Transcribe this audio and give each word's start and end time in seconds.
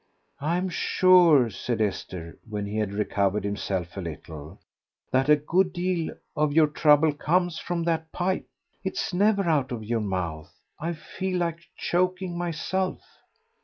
"I'm 0.39 0.67
sure," 0.67 1.51
said 1.51 1.79
Esther, 1.79 2.39
when 2.49 2.65
he 2.65 2.77
had 2.77 2.91
recovered 2.91 3.43
himself 3.43 3.95
a 3.95 4.01
little, 4.01 4.59
"that 5.11 5.29
a 5.29 5.35
good 5.35 5.73
deal 5.73 6.15
of 6.35 6.53
your 6.53 6.65
trouble 6.65 7.13
comes 7.13 7.59
from 7.59 7.83
that 7.83 8.11
pipe. 8.11 8.47
It's 8.83 9.13
never 9.13 9.43
out 9.43 9.71
of 9.71 9.83
your 9.83 9.99
mouth.... 10.01 10.51
I 10.79 10.93
feel 10.93 11.37
like 11.37 11.67
choking 11.77 12.35
myself." 12.35 13.03